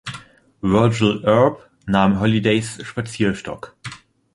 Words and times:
Virgil 0.63 1.21
Earp 1.27 1.69
nahm 1.85 2.19
Hollidays 2.19 2.81
Spazierstock. 2.83 3.77